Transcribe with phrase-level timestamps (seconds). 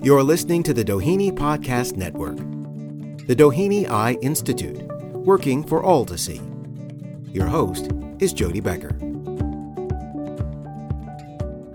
[0.00, 2.36] You're listening to the Doheny Podcast Network.
[3.26, 4.80] The Doheny Eye Institute,
[5.12, 6.40] working for all to see.
[7.32, 8.92] Your host is Jody Becker.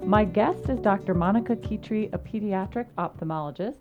[0.06, 1.14] My guest is Dr.
[1.14, 3.80] Monica Khitri, a pediatric ophthalmologist.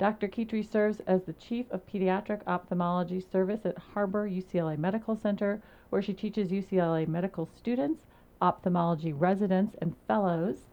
[0.00, 0.26] Dr.
[0.26, 6.02] Khitri serves as the Chief of Pediatric Ophthalmology Service at Harbor UCLA Medical Center, where
[6.02, 8.06] she teaches UCLA medical students,
[8.42, 10.66] ophthalmology residents, and fellows.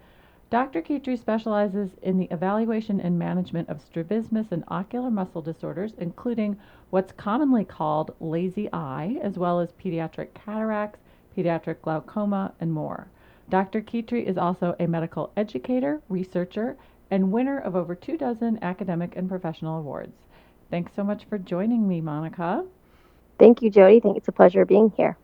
[0.52, 0.82] Dr.
[0.82, 6.58] Khitri specializes in the evaluation and management of strabismus and ocular muscle disorders, including
[6.90, 11.00] what's commonly called lazy eye, as well as pediatric cataracts,
[11.38, 13.08] pediatric glaucoma, and more.
[13.50, 13.82] Dr.
[13.82, 16.76] Khitri is also a medical educator, researcher,
[17.10, 20.18] and winner of over two dozen academic and professional awards.
[20.70, 22.66] Thanks so much for joining me, Monica.
[23.40, 24.02] Thank you, Jody.
[24.02, 25.18] Think it's a pleasure being here.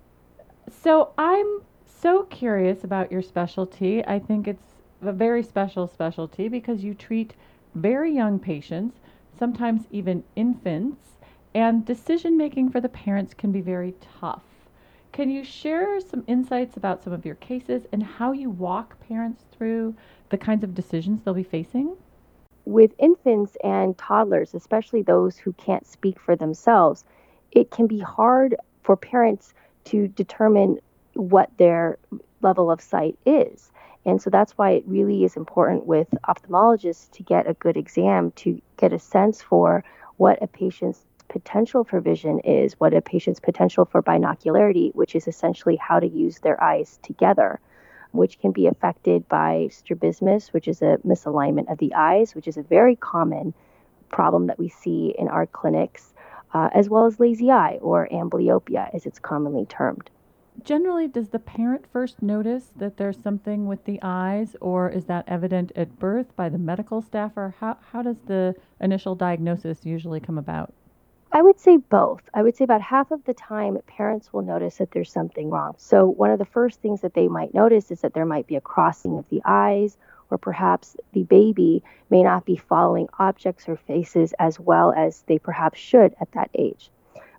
[0.70, 4.06] So, I'm so curious about your specialty.
[4.06, 7.34] I think it's a very special specialty because you treat
[7.76, 9.00] very young patients,
[9.38, 11.18] sometimes even infants,
[11.54, 14.44] and decision making for the parents can be very tough.
[15.12, 19.46] Can you share some insights about some of your cases and how you walk parents
[19.52, 19.96] through
[20.30, 21.96] the kinds of decisions they'll be facing?
[22.66, 27.06] With infants and toddlers, especially those who can't speak for themselves,
[27.52, 29.54] it can be hard for parents
[29.86, 30.80] to determine
[31.14, 31.98] what their
[32.42, 33.72] level of sight is.
[34.08, 38.32] And so that's why it really is important with ophthalmologists to get a good exam
[38.38, 39.84] to get a sense for
[40.16, 45.28] what a patient's potential for vision is, what a patient's potential for binocularity, which is
[45.28, 47.60] essentially how to use their eyes together,
[48.12, 52.56] which can be affected by strabismus, which is a misalignment of the eyes, which is
[52.56, 53.54] a very common
[54.08, 56.14] problem that we see in our clinics,
[56.54, 60.10] uh, as well as lazy eye or amblyopia, as it's commonly termed
[60.64, 65.26] generally, does the parent first notice that there's something with the eyes, or is that
[65.28, 70.20] evident at birth by the medical staff, or how, how does the initial diagnosis usually
[70.20, 70.74] come about?
[71.32, 72.22] I would say both.
[72.34, 75.76] I would say about half of the time, parents will notice that there's something wrong.
[75.78, 78.56] So, one of the first things that they might notice is that there might be
[78.56, 79.98] a crossing of the eyes,
[80.32, 85.38] or perhaps the baby may not be following objects or faces as well as they
[85.38, 86.90] perhaps should at that age.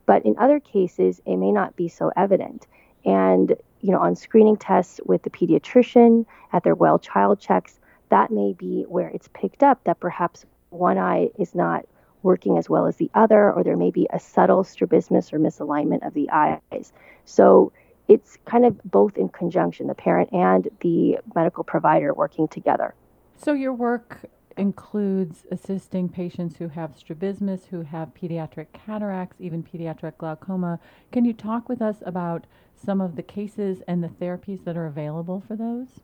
[0.06, 2.66] But in other cases, it may not be so evident.
[3.04, 7.78] And, you know, on screening tests with the pediatrician at their well child checks,
[8.10, 11.86] that may be where it's picked up that perhaps one eye is not
[12.22, 16.06] working as well as the other, or there may be a subtle strabismus or misalignment
[16.06, 16.92] of the eyes.
[17.24, 17.72] So
[18.08, 22.94] it's kind of both in conjunction, the parent and the medical provider working together.
[23.36, 24.22] So your work
[24.58, 30.78] includes assisting patients who have strabismus, who have pediatric cataracts, even pediatric glaucoma.
[31.12, 32.46] Can you talk with us about
[32.76, 36.00] some of the cases and the therapies that are available for those?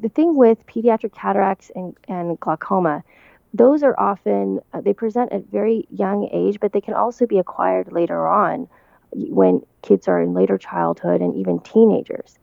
[0.00, 3.04] The thing with pediatric cataracts and, and glaucoma,
[3.52, 7.38] those are often, uh, they present at very young age, but they can also be
[7.38, 8.68] acquired later on
[9.12, 12.38] when kids are in later childhood and even teenagers.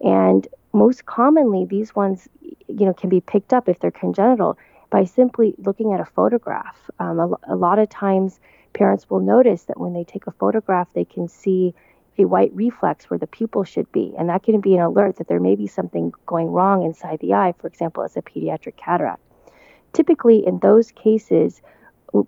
[0.00, 4.58] And most commonly, these ones, you know, can be picked up if they're congenital
[4.94, 6.78] by simply looking at a photograph.
[7.00, 8.38] Um, a, a lot of times,
[8.74, 11.74] parents will notice that when they take a photograph, they can see
[12.16, 14.14] a white reflex where the pupil should be.
[14.16, 17.34] And that can be an alert that there may be something going wrong inside the
[17.34, 19.20] eye, for example, as a pediatric cataract.
[19.92, 21.60] Typically, in those cases,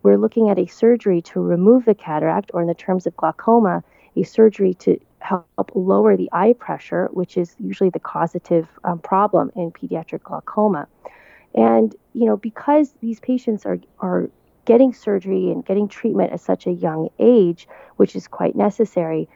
[0.03, 3.84] we're looking at a surgery to remove the cataract, or in the terms of glaucoma,
[4.16, 9.53] a surgery to help lower the eye pressure, which is usually the causative um, problem
[9.54, 10.88] in pediatric glaucoma.
[11.56, 14.31] And, you know, because these patients are, are
[14.67, 19.28] getting surgery and getting treatment at such a young age, which is quite necessary,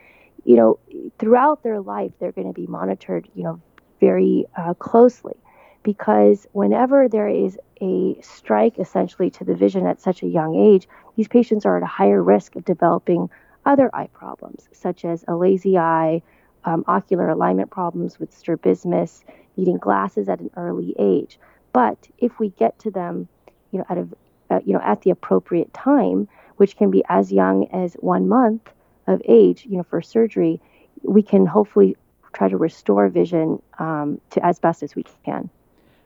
[0.44, 0.78] you know,
[1.18, 3.60] throughout their life, they're going to be monitored, you know,
[4.00, 5.34] very uh, closely
[5.82, 10.88] because whenever there is a strike essentially to the vision at such a young age,
[11.16, 13.30] these patients are at a higher risk of developing
[13.64, 16.22] other eye problems, such as a lazy eye,
[16.64, 19.24] um, ocular alignment problems with strabismus,
[19.56, 21.38] needing glasses at an early age.
[21.72, 23.28] But if we get to them,
[23.70, 24.08] you know, at a
[24.50, 28.70] uh, you know at the appropriate time, which can be as young as one month,
[29.10, 30.60] of age, you know, for surgery,
[31.02, 31.96] we can hopefully
[32.32, 35.50] try to restore vision um, to as best as we can.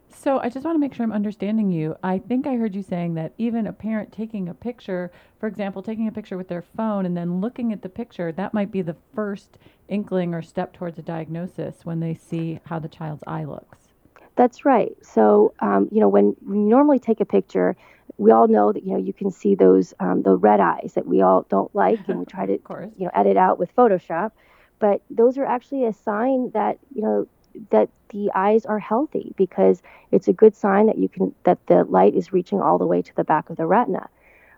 [0.08, 1.96] So I just want to make sure I'm understanding you.
[2.02, 5.82] I think I heard you saying that even a parent taking a picture, for example,
[5.82, 8.80] taking a picture with their phone and then looking at the picture, that might be
[8.80, 9.58] the first
[9.88, 13.83] inkling or step towards a diagnosis when they see how the child's eye looks.
[14.36, 14.96] That's right.
[15.02, 17.76] So, um, you know, when we normally take a picture,
[18.18, 21.06] we all know that you know you can see those um, the red eyes that
[21.06, 22.58] we all don't like, and we try to
[22.96, 24.32] you know edit out with Photoshop.
[24.78, 27.28] But those are actually a sign that you know
[27.70, 31.84] that the eyes are healthy because it's a good sign that you can that the
[31.84, 34.08] light is reaching all the way to the back of the retina.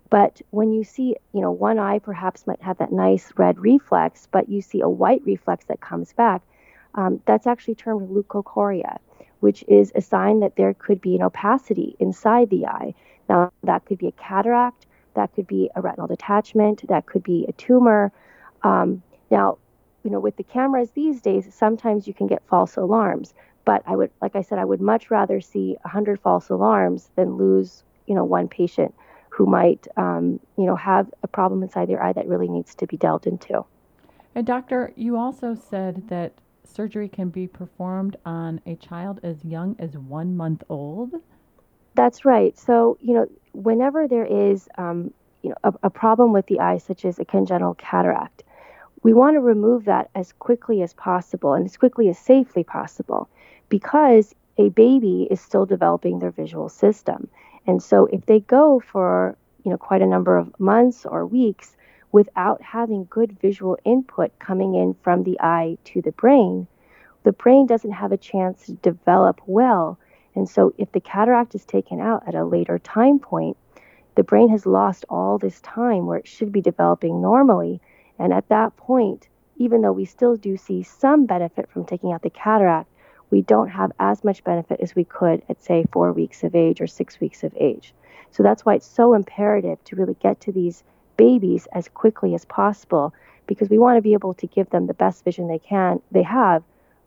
[0.08, 4.28] But when you see, you know, one eye perhaps might have that nice red reflex,
[4.30, 6.42] but you see a white reflex that comes back,
[6.94, 8.98] um, that's actually termed leukocoria,
[9.40, 12.94] which is a sign that there could be an opacity inside the eye.
[13.28, 17.46] Now, that could be a cataract, that could be a retinal detachment, that could be
[17.48, 18.12] a tumor.
[18.62, 19.58] Um, now,
[20.04, 23.34] you know, with the cameras these days, sometimes you can get false alarms.
[23.64, 27.36] But I would, like I said, I would much rather see 100 false alarms than
[27.36, 28.94] lose, you know, one patient
[29.28, 32.86] who might, um, you know, have a problem inside their eye that really needs to
[32.86, 33.64] be dealt into.
[34.34, 36.32] And doctor, you also said that
[36.68, 41.14] surgery can be performed on a child as young as one month old.
[41.94, 42.56] That's right.
[42.58, 46.78] So, you know, whenever there is, um, you know, a, a problem with the eye,
[46.78, 48.42] such as a congenital cataract,
[49.02, 53.28] we want to remove that as quickly as possible and as quickly as safely possible
[53.68, 57.28] because a baby is still developing their visual system.
[57.66, 61.75] And so if they go for, you know, quite a number of months or weeks
[62.12, 66.66] without having good visual input coming in from the eye to the brain,
[67.24, 69.98] the brain doesn't have a chance to develop well.
[70.34, 73.56] And so if the cataract is taken out at a later time point,
[74.14, 77.80] the brain has lost all this time where it should be developing normally.
[78.18, 82.22] And at that point, even though we still do see some benefit from taking out
[82.22, 82.88] the cataract,
[83.30, 86.80] we don't have as much benefit as we could at, say, four weeks of age
[86.80, 87.92] or six weeks of age.
[88.30, 90.84] So that's why it's so imperative to really get to these
[91.16, 93.14] babies as quickly as possible
[93.46, 96.22] because we want to be able to give them the best vision they can they
[96.22, 96.62] have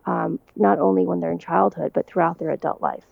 [0.06, 3.06] um, not only when they're in childhood but throughout their adult life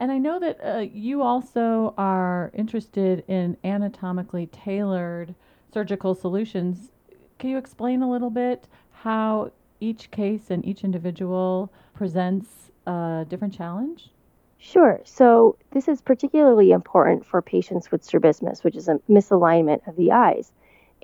[0.00, 5.34] and i know that uh, you also are interested in anatomically tailored
[5.72, 6.90] surgical solutions
[7.38, 8.66] can you explain a little bit
[9.02, 14.10] how each case and each individual presents a different challenge?
[14.58, 15.00] Sure.
[15.04, 20.12] So this is particularly important for patients with strabismus, which is a misalignment of the
[20.12, 20.50] eyes.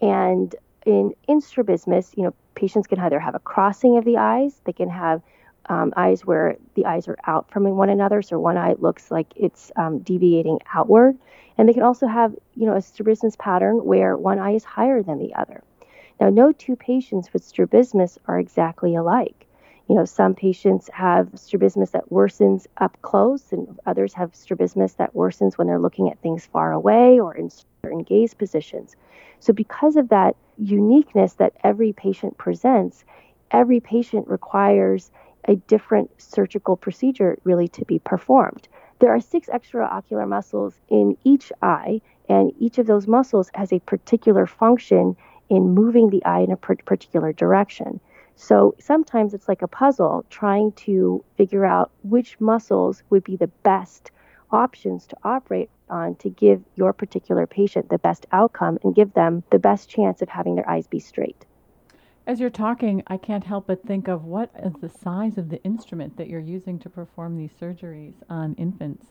[0.00, 0.54] And
[0.86, 4.72] in, in strabismus, you know, patients can either have a crossing of the eyes, they
[4.72, 5.22] can have
[5.68, 9.28] um, eyes where the eyes are out from one another, so one eye looks like
[9.36, 11.16] it's um, deviating outward,
[11.56, 15.02] and they can also have, you know, a strabismus pattern where one eye is higher
[15.02, 15.62] than the other.
[16.20, 19.46] Now, no two patients with strabismus are exactly alike.
[19.88, 25.14] You know, some patients have strabismus that worsens up close, and others have strabismus that
[25.14, 27.50] worsens when they're looking at things far away or in
[27.84, 28.96] certain gaze positions.
[29.40, 33.04] So, because of that uniqueness that every patient presents,
[33.50, 35.10] every patient requires
[35.46, 38.68] a different surgical procedure really to be performed.
[39.00, 43.80] There are six extraocular muscles in each eye, and each of those muscles has a
[43.80, 45.16] particular function
[45.48, 48.00] in moving the eye in a particular direction.
[48.36, 53.48] So sometimes it's like a puzzle trying to figure out which muscles would be the
[53.62, 54.10] best
[54.50, 59.42] options to operate on to give your particular patient the best outcome and give them
[59.50, 61.44] the best chance of having their eyes be straight.
[62.26, 65.62] As you're talking, I can't help but think of what is the size of the
[65.64, 69.06] instrument that you're using to perform these surgeries on infants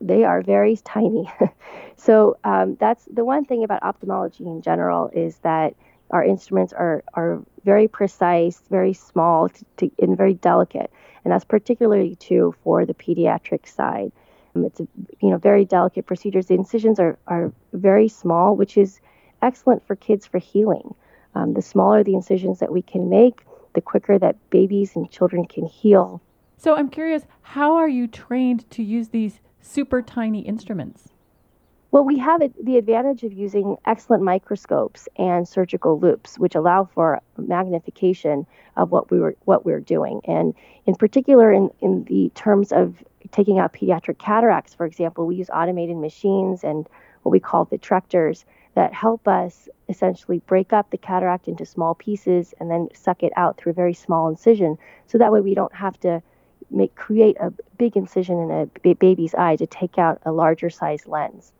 [0.00, 1.30] they are very tiny.
[1.96, 5.74] so um, that's the one thing about ophthalmology in general is that
[6.10, 10.90] our instruments are are very precise, very small, to, to, and very delicate,
[11.24, 14.12] and that's particularly true for the pediatric side.
[14.54, 14.86] Um, it's a,
[15.20, 16.46] you know very delicate procedures.
[16.46, 19.00] The incisions are are very small, which is
[19.42, 20.94] excellent for kids for healing.
[21.34, 25.46] Um, the smaller the incisions that we can make, the quicker that babies and children
[25.46, 26.22] can heal.
[26.56, 31.10] So I'm curious, how are you trained to use these super tiny instruments?
[31.92, 37.22] Well, we have the advantage of using excellent microscopes and surgical loupes, which allow for
[37.38, 38.44] magnification
[38.76, 40.20] of what we were what we're doing.
[40.24, 40.52] And
[40.84, 45.48] in particular, in, in the terms of taking out pediatric cataracts, for example, we use
[45.50, 46.88] automated machines and
[47.22, 52.52] what we call vitrectors that help us essentially break up the cataract into small pieces
[52.60, 54.76] and then suck it out through a very small incision.
[55.06, 56.20] So that way we don't have to
[56.70, 61.06] make create a big incision in a baby's eye to take out a larger size
[61.06, 61.52] lens.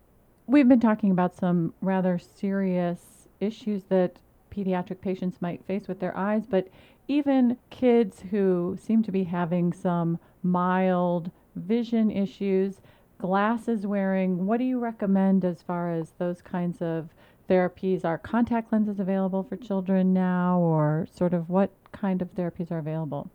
[0.49, 6.17] We've been talking about some rather serious issues that pediatric patients might face with their
[6.17, 6.69] eyes, but
[7.09, 12.81] even kids who seem to be having some mild vision issues,
[13.19, 17.09] glasses wearing, what do you recommend as far as those kinds of
[17.50, 18.05] therapies?
[18.05, 22.79] Are contact lenses available for children now, or sort of what kind of therapies are
[22.79, 23.31] available?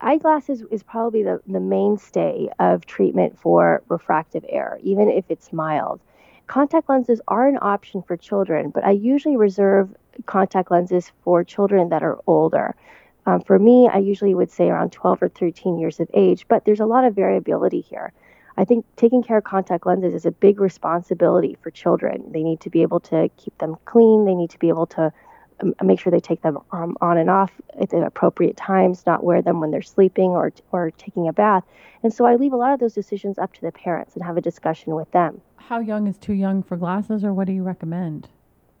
[0.00, 6.00] eyeglasses is probably the, the mainstay of treatment for refractive error, even if it's mild.
[6.52, 9.88] Contact lenses are an option for children, but I usually reserve
[10.26, 12.74] contact lenses for children that are older.
[13.24, 16.66] Um, for me, I usually would say around 12 or 13 years of age, but
[16.66, 18.12] there's a lot of variability here.
[18.58, 22.30] I think taking care of contact lenses is a big responsibility for children.
[22.32, 24.26] They need to be able to keep them clean.
[24.26, 25.10] They need to be able to
[25.82, 29.42] make sure they take them um, on and off at the appropriate times, not wear
[29.42, 31.64] them when they're sleeping or or taking a bath.
[32.02, 34.36] And so I leave a lot of those decisions up to the parents and have
[34.36, 35.40] a discussion with them.
[35.56, 38.28] How young is too young for glasses, or what do you recommend?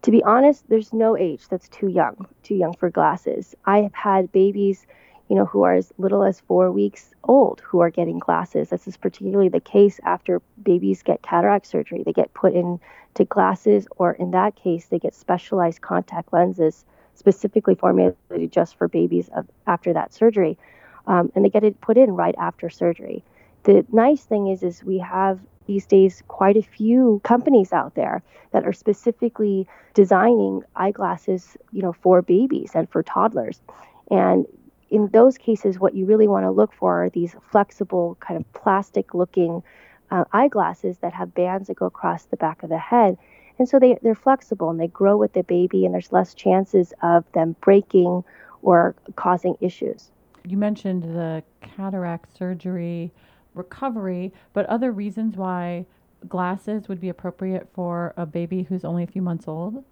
[0.02, 3.54] To be honest, there's no age that's too young, too young for glasses.
[3.66, 4.86] I have had babies,
[5.32, 8.68] you know, who are as little as four weeks old who are getting glasses.
[8.68, 12.02] This is particularly the case after babies get cataract surgery.
[12.04, 16.84] They get put into glasses, or in that case, they get specialized contact lenses
[17.14, 20.58] specifically formulated just for babies of, after that surgery,
[21.06, 23.24] um, and they get it put in right after surgery.
[23.62, 28.22] The nice thing is, is we have these days quite a few companies out there
[28.50, 33.62] that are specifically designing eyeglasses, you know, for babies and for toddlers.
[34.10, 34.44] And
[34.92, 38.52] in those cases, what you really want to look for are these flexible, kind of
[38.52, 39.62] plastic looking
[40.10, 43.16] uh, eyeglasses that have bands that go across the back of the head.
[43.58, 46.92] And so they, they're flexible and they grow with the baby, and there's less chances
[47.02, 48.22] of them breaking
[48.60, 50.10] or causing issues.
[50.46, 53.12] You mentioned the cataract surgery
[53.54, 55.86] recovery, but other reasons why
[56.28, 59.84] glasses would be appropriate for a baby who's only a few months old?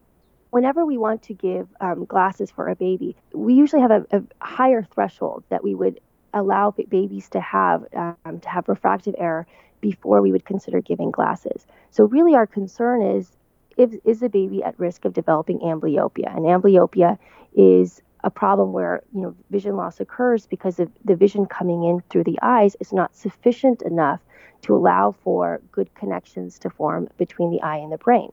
[0.51, 4.23] Whenever we want to give um, glasses for a baby, we usually have a, a,
[4.41, 6.01] higher threshold that we would
[6.35, 9.47] allow babies to have um, to have refractive error
[9.81, 11.67] before we would consider giving glasses.
[11.91, 13.31] So really, our concern is
[13.77, 17.19] if, is the baby at risk of developing amblyopia, and amblyopia
[17.55, 22.03] is a problem where you know vision loss occurs because of the vision coming in
[22.11, 24.21] through the eyes is not sufficient enough
[24.63, 28.31] to allow for good connections to form between the eye and the brain.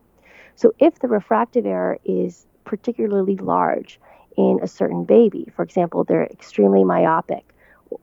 [0.58, 4.00] So if the refractive error is particularly large
[4.36, 7.46] in a certain baby, for example, they're extremely myopic,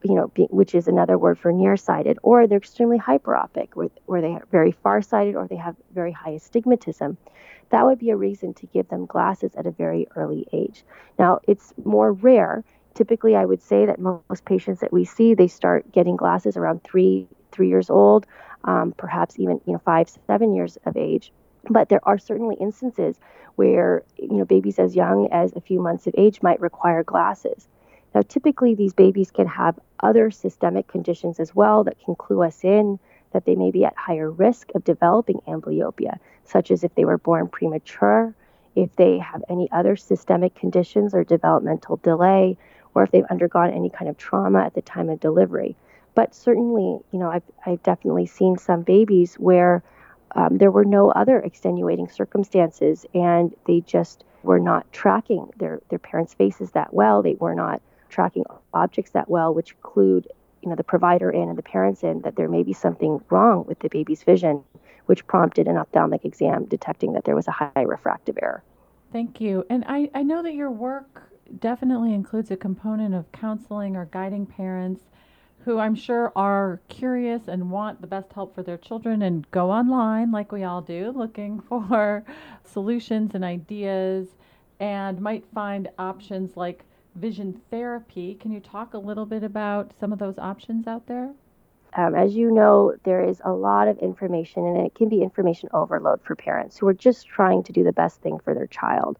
[0.04, 3.70] you know, which is another word for nearsighted, or they're extremely hyperopic,
[4.06, 7.18] where, they are very farsighted or they have very high astigmatism,
[7.70, 10.84] that would be a reason to give them glasses at a very early age.
[11.18, 12.62] Now, it's more rare.
[12.94, 16.84] Typically, I would say that most patients that we see, they start getting glasses around
[16.84, 18.26] three, three years old,
[18.62, 21.32] um, perhaps even you know five, seven years of age.
[21.70, 23.18] But there are certainly instances
[23.56, 27.68] where you know babies as young as a few months of age might require glasses.
[28.14, 32.62] Now, typically, these babies can have other systemic conditions as well that can clue us
[32.62, 32.98] in
[33.32, 37.18] that they may be at higher risk of developing amblyopia, such as if they were
[37.18, 38.32] born premature,
[38.76, 42.56] if they have any other systemic conditions or developmental delay,
[42.94, 45.74] or if they've undergone any kind of trauma at the time of delivery.
[46.14, 49.82] But certainly, you know, I've, I've definitely seen some babies where
[50.34, 55.98] um, there were no other extenuating circumstances and they just were not tracking their, their
[55.98, 57.22] parents' faces that well.
[57.22, 60.26] They were not tracking objects that well, which clued
[60.62, 63.64] you know the provider in and the parents in that there may be something wrong
[63.66, 64.64] with the baby's vision,
[65.06, 68.62] which prompted an ophthalmic exam detecting that there was a high refractive error.
[69.12, 69.64] Thank you.
[69.68, 74.46] And I, I know that your work definitely includes a component of counseling or guiding
[74.46, 75.02] parents
[75.64, 79.70] who I'm sure are curious and want the best help for their children and go
[79.70, 82.24] online like we all do looking for
[82.64, 84.28] solutions and ideas
[84.78, 88.34] and might find options like vision therapy.
[88.34, 91.32] Can you talk a little bit about some of those options out there?
[91.96, 95.68] Um, as you know, there is a lot of information, and it can be information
[95.72, 99.16] overload for parents who are just trying to do the best thing for their child.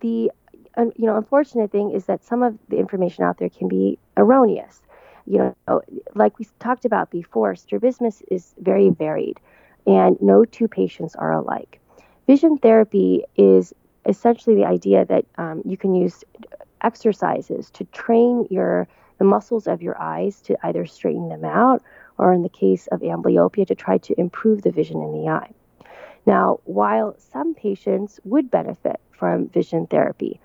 [0.00, 0.30] The
[0.76, 4.82] you know unfortunate thing is that some of the information out there can be erroneous.
[5.26, 5.82] You know,
[6.14, 9.40] like we talked about before, strabismus is very varied,
[9.86, 11.80] and no two patients are alike.
[12.26, 13.72] Vision therapy is
[14.06, 16.24] essentially the idea that um, you can use
[16.82, 18.86] exercises to train your
[19.18, 21.82] the muscles of your eyes to either straighten them out
[22.18, 25.50] or in the case of amblyopia to try to improve the vision in the eye.
[26.26, 30.40] Now, while some patients would benefit from vision therapy,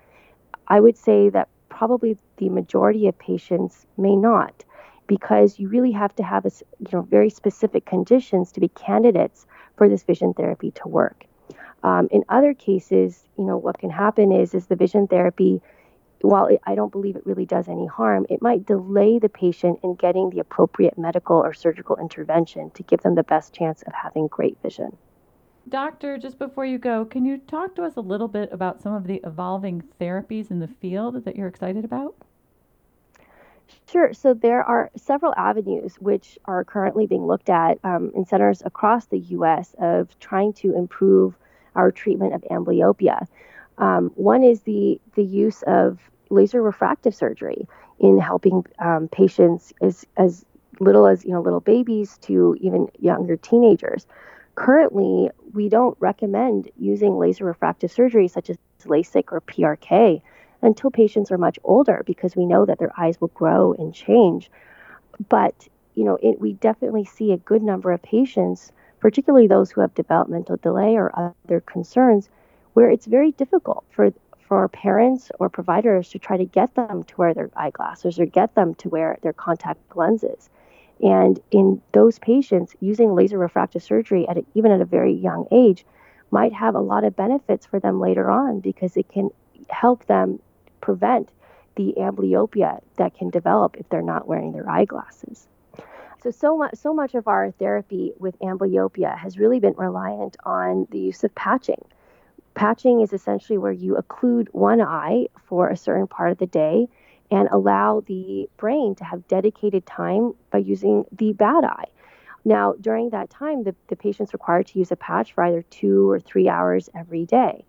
[0.68, 4.64] I would say that probably the majority of patients may not
[5.10, 9.44] because you really have to have a, you know very specific conditions to be candidates
[9.76, 11.24] for this vision therapy to work.
[11.82, 15.60] Um, in other cases, you know what can happen is is the vision therapy
[16.22, 19.80] while it, I don't believe it really does any harm, it might delay the patient
[19.82, 23.92] in getting the appropriate medical or surgical intervention to give them the best chance of
[23.94, 24.96] having great vision.
[25.68, 28.94] Doctor, just before you go, can you talk to us a little bit about some
[28.94, 32.14] of the evolving therapies in the field that you're excited about?
[33.90, 34.12] Sure.
[34.12, 39.06] So there are several avenues which are currently being looked at um, in centers across
[39.06, 39.74] the U.S.
[39.80, 41.34] of trying to improve
[41.74, 43.26] our treatment of amblyopia.
[43.78, 47.66] Um, one is the the use of laser refractive surgery
[47.98, 50.44] in helping um, patients as, as
[50.78, 54.06] little as you know little babies to even younger teenagers.
[54.54, 60.22] Currently, we don't recommend using laser refractive surgery such as LASIK or PRK
[60.62, 64.50] until patients are much older because we know that their eyes will grow and change.
[65.28, 69.80] But you know, it, we definitely see a good number of patients, particularly those who
[69.80, 72.28] have developmental delay or other concerns,
[72.74, 77.14] where it's very difficult for for parents or providers to try to get them to
[77.16, 80.50] wear their eyeglasses or get them to wear their contact lenses.
[81.00, 85.46] And in those patients, using laser refractive surgery at a, even at a very young
[85.52, 85.86] age
[86.32, 89.30] might have a lot of benefits for them later on because it can
[89.68, 90.40] help them
[90.80, 91.30] prevent
[91.76, 95.46] the amblyopia that can develop if they're not wearing their eyeglasses.
[96.22, 100.86] So, so much, so much of our therapy with amblyopia has really been reliant on
[100.90, 101.82] the use of patching.
[102.54, 106.88] Patching is essentially where you occlude one eye for a certain part of the day
[107.30, 111.86] and allow the brain to have dedicated time by using the bad eye.
[112.44, 116.10] Now, during that time, the, the patient's required to use a patch for either two
[116.10, 117.64] or three hours every day.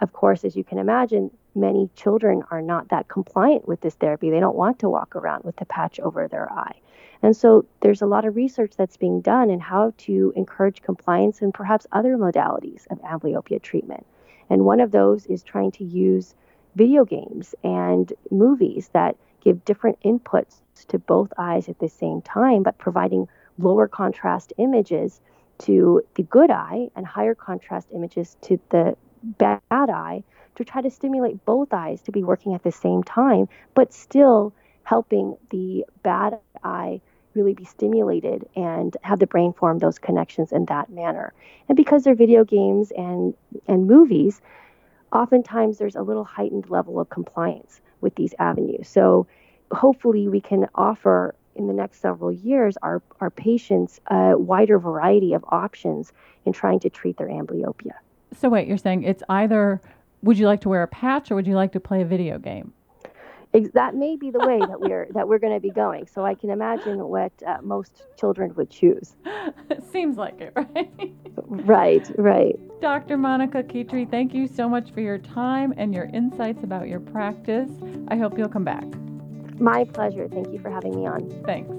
[0.00, 4.30] Of course, as you can imagine, many children are not that compliant with this therapy.
[4.30, 6.74] They don't want to walk around with the patch over their eye.
[7.22, 11.40] And so there's a lot of research that's being done in how to encourage compliance
[11.40, 14.04] and perhaps other modalities of amblyopia treatment.
[14.50, 16.34] And one of those is trying to use
[16.74, 22.62] video games and movies that give different inputs to both eyes at the same time,
[22.62, 25.20] but providing lower contrast images
[25.58, 30.22] to the good eye and higher contrast images to the bad eye
[30.56, 34.52] to try to stimulate both eyes to be working at the same time, but still
[34.84, 37.00] helping the bad eye
[37.34, 41.32] really be stimulated and have the brain form those connections in that manner.
[41.68, 43.34] And because they're video games and
[43.66, 44.40] and movies,
[45.12, 48.88] oftentimes there's a little heightened level of compliance with these avenues.
[48.88, 49.26] So
[49.72, 55.34] hopefully we can offer in the next several years our, our patients a wider variety
[55.34, 56.12] of options
[56.44, 57.92] in trying to treat their amblyopia.
[58.36, 59.80] So wait, you're saying it's either
[60.24, 62.38] would you like to wear a patch or would you like to play a video
[62.38, 62.72] game?
[63.72, 66.08] that may be the way that we're that we're going to be going.
[66.08, 69.14] So I can imagine what uh, most children would choose.
[69.92, 71.14] Seems like it, right?
[71.36, 72.80] right, right.
[72.80, 73.16] Dr.
[73.16, 77.70] Monica Khitri, thank you so much for your time and your insights about your practice.
[78.08, 78.84] I hope you'll come back.
[79.60, 80.28] My pleasure.
[80.28, 81.30] Thank you for having me on.
[81.44, 81.70] Thanks.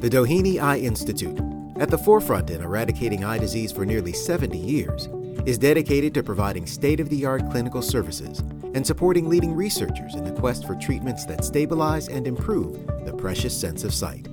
[0.00, 1.40] The Doheny Eye Institute,
[1.78, 5.08] at the forefront in eradicating eye disease for nearly 70 years,
[5.46, 8.40] is dedicated to providing state of the art clinical services
[8.74, 13.58] and supporting leading researchers in the quest for treatments that stabilize and improve the precious
[13.58, 14.24] sense of sight.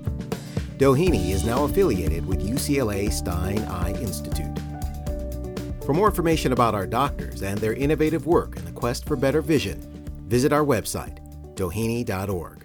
[0.78, 4.58] Doheny is now affiliated with UCLA Stein Eye Institute.
[5.84, 9.40] For more information about our doctors and their innovative work in the quest for better
[9.40, 9.80] vision,
[10.26, 11.18] visit our website,
[11.54, 12.55] doheny.org.